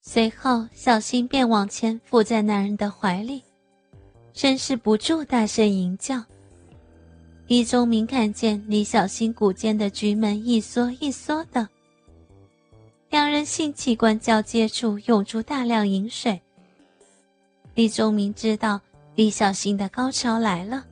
[0.00, 3.42] 随后，小新便往前伏在男人的怀里，
[4.34, 6.24] 忍势不住大声吟叫。
[7.46, 11.68] 李忠明看见李小新骨间的菊门一缩一缩的，
[13.10, 16.40] 两人性器官交接处涌出大量饮水。
[17.74, 18.80] 李忠明知道
[19.14, 20.84] 李小新的高潮来了，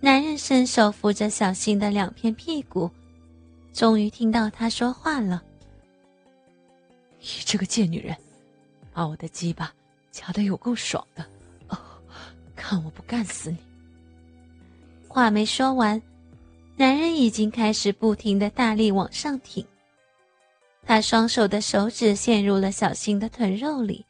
[0.00, 2.90] 男人伸手扶着小新的两片屁股，
[3.72, 5.42] 终于听到他说话了。
[7.24, 8.14] 你这个贱女人，
[8.92, 9.72] 把我的鸡巴
[10.10, 11.24] 夹得有够爽的，
[11.68, 11.78] 哦，
[12.54, 13.56] 看我不干死你！
[15.08, 16.00] 话没说完，
[16.76, 19.64] 男人已经开始不停的大力往上挺。
[20.84, 24.04] 他双手的手指陷入了小新的臀肉里，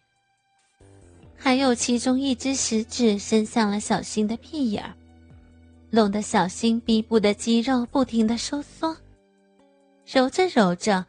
[1.36, 4.92] 还有其中一只食指伸向了小新的屁眼儿，
[5.90, 8.96] 弄得小新鼻部的肌肉不停的收缩。
[10.04, 11.06] 揉着揉着。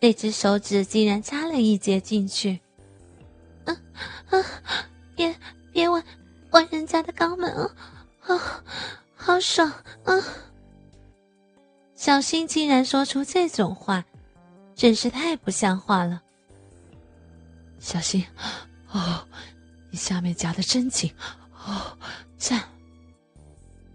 [0.00, 2.58] 那只手指竟然插了一截进去，
[3.66, 3.76] 啊
[4.30, 4.44] 啊！
[5.14, 5.36] 别
[5.72, 6.02] 别玩
[6.50, 7.70] 玩人家的肛门啊！
[8.22, 8.64] 啊，
[9.14, 9.70] 好爽
[10.04, 10.14] 啊！
[11.94, 14.02] 小新竟然说出这种话，
[14.74, 16.22] 真是太不像话了。
[17.78, 18.24] 小新，
[18.90, 19.26] 哦，
[19.90, 21.12] 你下面夹的真紧，
[21.66, 21.98] 哦，
[22.38, 22.62] 赞！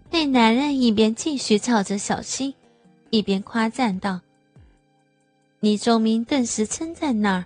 [0.08, 2.54] 那男人一边继续操着小新，
[3.10, 4.20] 一边夸赞道。
[5.60, 7.44] 李忠明顿时撑在那儿，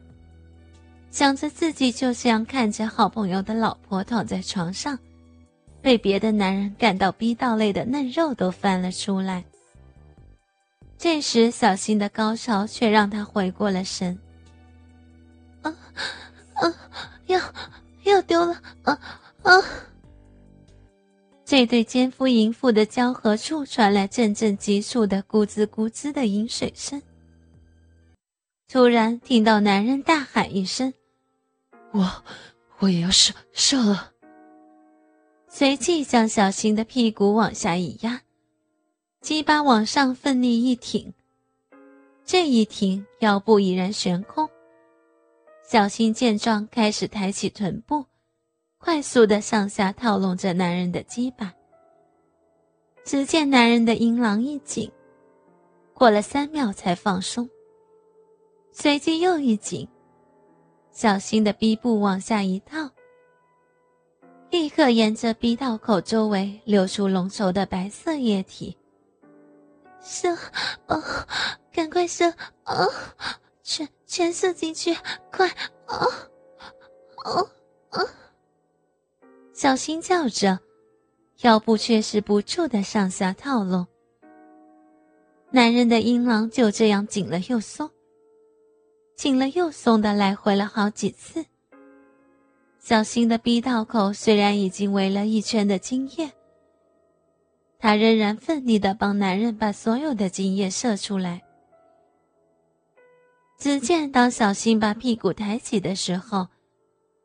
[1.11, 4.99] 想着自己就这样看着好朋友的老婆躺在床上，
[5.81, 9.45] 被别的男人感到逼到累的嫩肉都翻了出来。
[10.99, 14.19] 这时，小新的高潮却让他回过了神。
[15.63, 15.75] 啊
[16.55, 16.75] 啊，
[17.27, 17.41] 又
[18.03, 18.61] 又丢了！
[18.83, 19.01] 啊
[19.43, 19.53] 啊！
[21.45, 27.01] 这对奸夫淫妇的交合处传来阵阵急促的咕滋咕滋的饮水声。
[28.73, 30.95] 突然听到男人大喊一声
[31.91, 32.23] ：“我，
[32.79, 34.13] 我也要射射了。”
[35.51, 38.23] 随即将小新的屁股往下一压，
[39.21, 41.13] 鸡巴往上奋力一挺，
[42.25, 44.49] 这一挺腰部已然悬空。
[45.69, 48.07] 小新见状，开始抬起臀部，
[48.79, 51.53] 快速的上下套拢着男人的鸡巴。
[53.05, 54.89] 只见男人的阴囊一紧，
[55.93, 57.51] 过了三秒才放松。
[58.81, 59.87] 随即又一紧，
[60.91, 62.89] 小新的逼布往下一套，
[64.49, 68.75] 立刻沿着逼道口周围流出浓稠的白色液体。
[70.01, 70.35] 射，
[70.87, 70.99] 哦，
[71.71, 72.25] 赶快射，
[72.65, 72.91] 哦，
[73.63, 74.97] 全全射进去，
[75.31, 75.47] 快，
[75.87, 76.11] 哦，
[77.27, 77.51] 哦，
[77.91, 78.09] 哦！
[79.53, 80.59] 小心叫着，
[81.43, 83.87] 腰部却是不住的上下套拢。
[85.51, 87.91] 男人的阴囊就这样紧了又松。
[89.21, 91.45] 紧了又松的来回了好几次。
[92.79, 96.33] 小新的逼道口虽然已经围了一圈的精液，
[97.79, 101.43] 他仍然奋力的帮男人把所有的精液射出来。
[103.59, 106.49] 只见当小新把屁股抬起的时候，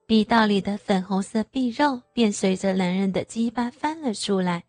[0.06, 4.66] 逼道里的粉红色壁肉便随着男人的鸡巴翻了出来。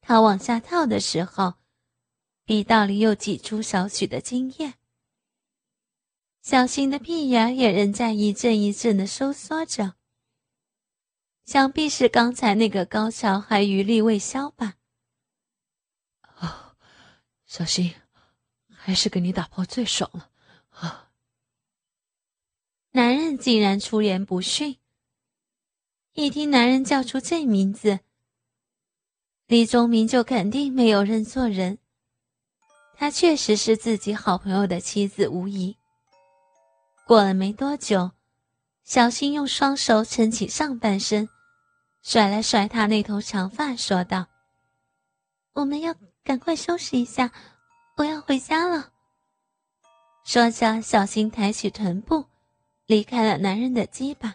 [0.00, 1.54] 他往下套的时候，
[2.44, 4.74] 逼道里又挤出少许的精液。
[6.48, 9.96] 小新的屁眼也仍在一阵一阵的收缩着，
[11.44, 14.76] 想必是刚才那个高潮还余力未消吧。
[16.22, 16.74] 啊，
[17.44, 17.94] 小新，
[18.72, 20.30] 还是给你打炮最爽了
[20.70, 21.10] 啊！
[22.92, 24.78] 男人竟然出言不逊。
[26.14, 28.00] 一听男人叫出这名字，
[29.46, 31.76] 李忠明就肯定没有认错人，
[32.94, 35.76] 他确实是自己好朋友的妻子，无疑。
[37.08, 38.10] 过了没多久，
[38.84, 41.26] 小新用双手撑起上半身，
[42.02, 44.26] 甩了甩他那头长发，说道
[45.56, 47.30] ：“我们要赶快收拾一下，
[47.96, 48.90] 我要回家了。”
[50.22, 52.26] 说着，小新抬起臀部，
[52.84, 54.34] 离开了男人的鸡巴。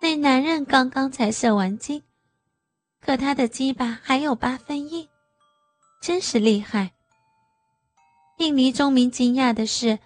[0.00, 2.00] 那男人刚刚才射完精，
[3.00, 5.08] 可他的鸡巴还有八分硬，
[6.00, 6.92] 真是厉害。
[8.38, 9.98] 令黎忠明惊讶的是。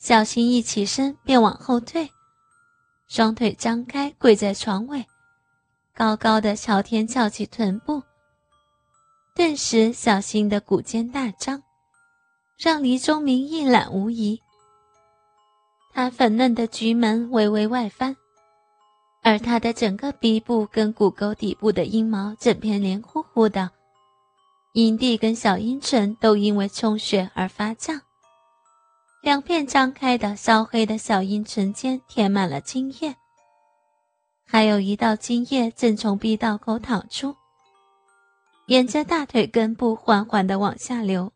[0.00, 2.10] 小新一起身便往后退，
[3.06, 5.04] 双腿张开跪在床尾，
[5.94, 8.02] 高高的朝天翘起臀部。
[9.34, 11.62] 顿时，小新的骨尖大张，
[12.56, 14.40] 让黎忠明一览无遗。
[15.92, 18.16] 他粉嫩的菊门微微外翻，
[19.22, 23.70] 而他的整个鼻部跟骨沟底部的阴毛整片黏糊糊的，
[24.72, 28.00] 阴蒂跟小阴唇都因为充血而发胀。
[29.22, 33.14] 两片张开的烧黑的小阴唇间填满了精液，
[34.46, 37.36] 还有一道精液正从逼道口淌出，
[38.66, 41.30] 沿着大腿根部缓缓的往下流。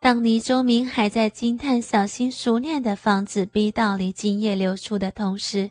[0.00, 5.70] 当黎周明还在惊叹小新熟练的防止逼道里精液流出的同时，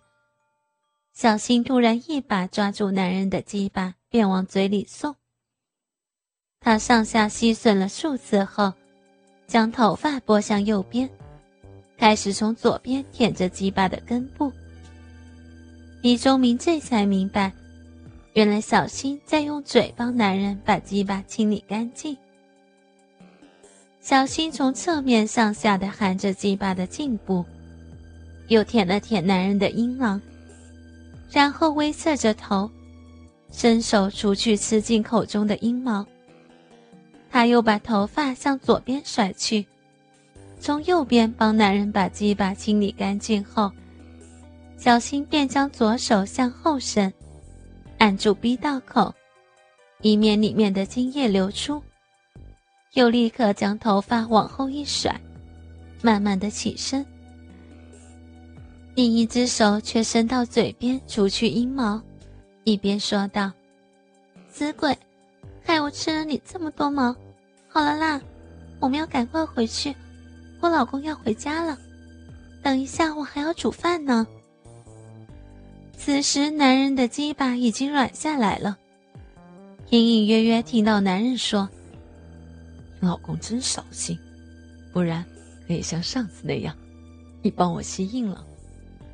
[1.13, 5.16] 小新突然一把抓住男人的鸡巴，便往嘴里送。
[6.60, 8.74] 他上下吸吮了数次后，
[9.48, 11.10] 将头发拨向右边，
[11.98, 14.52] 开始从左边舔着鸡巴的根部。
[16.02, 17.52] 李忠明这才明白，
[18.34, 22.16] 原来小新在用嘴帮男人把鸡巴清理干净。
[24.02, 27.44] 小新从侧面上下的含着鸡巴的颈部，
[28.50, 30.22] 又舔了舔男人的阴囊，
[31.32, 32.70] 然后微侧着头，
[33.52, 36.06] 伸手除去吃进口中的阴毛。
[37.38, 39.63] 他又把头发向左边甩去，
[40.60, 43.72] 从右边帮男人把鸡巴清理干净后，
[44.75, 47.13] 小新便将左手向后伸，
[48.00, 49.13] 按住逼道口，
[50.01, 51.80] 以免里面的精液流出。
[52.94, 55.16] 又立刻将头发往后一甩，
[56.01, 57.06] 慢慢的起身，
[58.95, 62.01] 另一只手却伸到嘴边除去阴毛，
[62.63, 63.51] 一边说道
[64.50, 64.98] ：“死鬼，
[65.63, 67.16] 害我吃了你这么多毛！
[67.77, 68.19] 好了啦，
[68.79, 69.95] 我们要赶快回去，
[70.62, 71.77] 我老公要回家了。
[72.63, 74.25] 等一下，我还要煮饭呢。”
[75.95, 78.75] 此时，男人的鸡巴已经软下来了，
[79.91, 81.69] 隐隐约约听到男人说。
[83.00, 84.18] 老公真扫兴，
[84.91, 85.24] 不然
[85.68, 86.75] 可以像上次那样，
[87.44, 88.44] 你帮我吸硬了，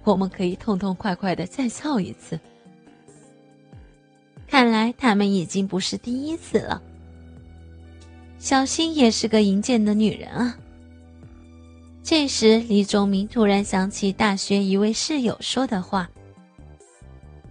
[0.06, 2.40] 我们可以痛痛快快的再操一次。
[4.48, 6.82] 看来他们已经不是第一次了。
[8.44, 10.54] 小新也是个淫贱的女人啊。
[12.04, 16.10] 这时，李忠明突然想起大学一位室友说的话：“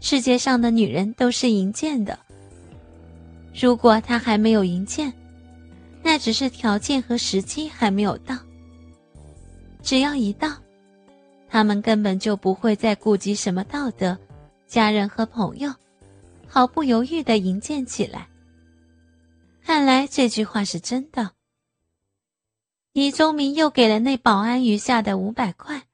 [0.00, 2.18] 世界上的女人都是淫贱的。
[3.58, 5.10] 如果他还没有淫贱。”
[6.04, 8.36] 那只是条件和时机还没有到。
[9.82, 10.50] 只要一到，
[11.48, 14.18] 他们根本就不会再顾及什么道德、
[14.66, 15.72] 家人和朋友，
[16.46, 18.28] 毫不犹豫的迎接起来。
[19.72, 21.32] 看来这句话是真的。
[22.92, 25.84] 李忠明又给了那保安余下的五百块，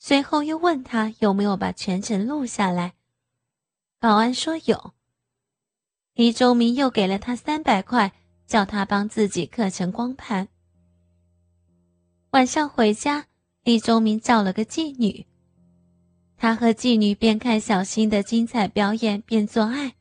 [0.00, 2.94] 随后又问他有没有把全程录下来。
[4.00, 4.94] 保安说有。
[6.14, 8.12] 李忠明又给了他三百块。
[8.48, 10.48] 叫他帮自己刻成光盘。
[12.30, 13.26] 晚上回家，
[13.62, 15.24] 李忠明找了个妓女，
[16.36, 19.94] 他和妓女边看小新的精彩表演边做爱。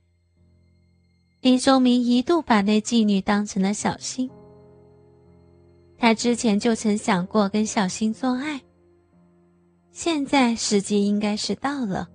[1.41, 4.29] 李忠明一度把那妓女当成了小新，
[5.97, 8.61] 他之前就曾想过跟小新做爱，
[9.93, 12.09] 现在时机应该是到了。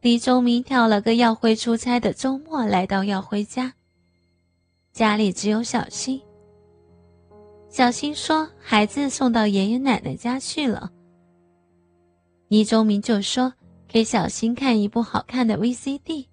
[0.00, 3.72] 李忠明挑了个耀辉出差的周末，来到耀辉家。
[4.92, 6.20] 家里只有小新。
[7.68, 10.90] 小新说：“孩子送到爷爷奶奶家去了。”
[12.48, 13.54] 倪忠明就说
[13.86, 16.26] ：“给小新看一部好看的 VCD。”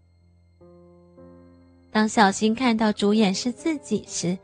[1.92, 4.38] 当小新看到主演是自己时，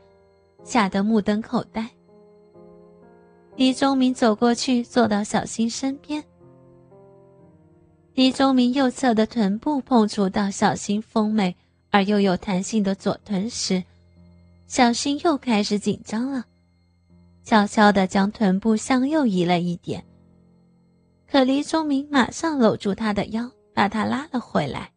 [0.62, 1.88] 吓得目瞪口呆。
[3.56, 6.22] 李忠明走过去，坐到小新身边。
[8.14, 11.56] 李忠明右侧的臀部碰触到小新丰美
[11.90, 13.82] 而又有弹性的左臀时，
[14.66, 16.44] 小新又开始紧张了，
[17.44, 20.04] 悄悄地将臀部向右移了一点。
[21.30, 24.90] 可黎忠明马上搂住他的腰，把他拉了回来。